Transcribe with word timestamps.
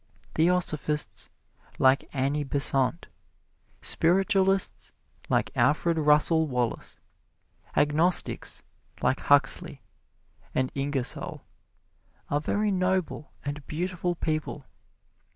Theosophists 0.33 1.29
like 1.77 2.09
Annie 2.11 2.43
Besant, 2.43 3.05
Spiritualists 3.83 4.93
like 5.29 5.51
Alfred 5.55 5.99
Russel 5.99 6.47
Wallace, 6.47 6.97
Agnostics 7.77 8.63
like 9.03 9.19
Huxley 9.19 9.83
and 10.55 10.71
Ingersoll, 10.73 11.43
are 12.31 12.41
very 12.41 12.71
noble 12.71 13.31
and 13.45 13.63
beautiful 13.67 14.15
people. 14.15 14.65